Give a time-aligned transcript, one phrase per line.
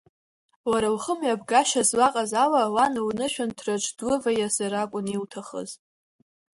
[0.69, 5.69] Лара лхымҩаԥгашьа злаҟаз ала, лан лнышәынҭраҿ длываиазар акәын илҭахыз.